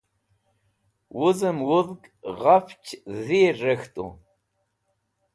[1.15, 2.01] wuz'em wudg
[2.41, 2.89] ghafch
[3.25, 4.05] dir rek̃htu